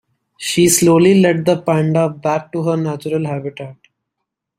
[0.39, 3.75] She slowly led the panda back to her natural habitat.